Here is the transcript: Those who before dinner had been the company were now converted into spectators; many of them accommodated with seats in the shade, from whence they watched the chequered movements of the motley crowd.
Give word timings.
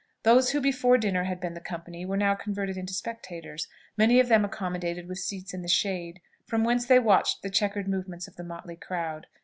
Those 0.23 0.49
who 0.49 0.61
before 0.61 0.97
dinner 0.97 1.25
had 1.25 1.39
been 1.39 1.53
the 1.53 1.59
company 1.61 2.07
were 2.07 2.17
now 2.17 2.33
converted 2.33 2.75
into 2.75 2.91
spectators; 2.91 3.67
many 3.95 4.19
of 4.19 4.29
them 4.29 4.43
accommodated 4.43 5.07
with 5.07 5.19
seats 5.19 5.53
in 5.53 5.61
the 5.61 5.67
shade, 5.67 6.21
from 6.47 6.63
whence 6.63 6.87
they 6.87 6.97
watched 6.97 7.43
the 7.43 7.51
chequered 7.51 7.87
movements 7.87 8.27
of 8.27 8.35
the 8.35 8.43
motley 8.43 8.77
crowd. 8.77 9.27